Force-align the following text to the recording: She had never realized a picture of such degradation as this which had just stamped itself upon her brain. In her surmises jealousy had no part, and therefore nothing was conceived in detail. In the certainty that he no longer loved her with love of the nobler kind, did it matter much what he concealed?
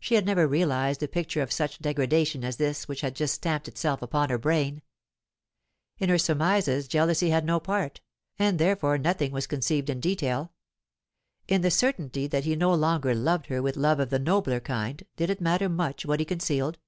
She 0.00 0.16
had 0.16 0.26
never 0.26 0.48
realized 0.48 1.04
a 1.04 1.06
picture 1.06 1.40
of 1.40 1.52
such 1.52 1.78
degradation 1.78 2.42
as 2.42 2.56
this 2.56 2.88
which 2.88 3.02
had 3.02 3.14
just 3.14 3.34
stamped 3.34 3.68
itself 3.68 4.02
upon 4.02 4.28
her 4.28 4.36
brain. 4.36 4.82
In 5.98 6.08
her 6.08 6.18
surmises 6.18 6.88
jealousy 6.88 7.30
had 7.30 7.44
no 7.44 7.60
part, 7.60 8.00
and 8.40 8.58
therefore 8.58 8.98
nothing 8.98 9.30
was 9.30 9.46
conceived 9.46 9.88
in 9.88 10.00
detail. 10.00 10.52
In 11.46 11.60
the 11.60 11.70
certainty 11.70 12.26
that 12.26 12.42
he 12.42 12.56
no 12.56 12.74
longer 12.74 13.14
loved 13.14 13.46
her 13.46 13.62
with 13.62 13.76
love 13.76 14.00
of 14.00 14.10
the 14.10 14.18
nobler 14.18 14.58
kind, 14.58 15.06
did 15.14 15.30
it 15.30 15.40
matter 15.40 15.68
much 15.68 16.04
what 16.04 16.18
he 16.18 16.26
concealed? 16.26 16.80